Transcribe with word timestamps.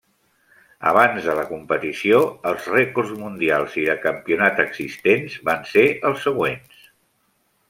Abans 0.91 1.25
de 1.27 1.35
la 1.39 1.43
competició, 1.49 2.21
els 2.53 2.65
rècords 2.77 3.11
mundials 3.19 3.77
i 3.83 3.85
de 3.91 3.97
campionat 4.07 4.63
existents 4.67 5.37
van 5.51 5.63
ser 5.75 5.87
els 6.11 6.27
següents. 6.31 6.83